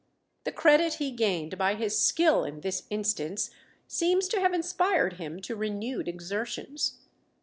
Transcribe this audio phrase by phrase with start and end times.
[0.45, 3.51] The credit he gained by his skill in this instance
[3.87, 7.01] seems to have inspired him to renewed exertions.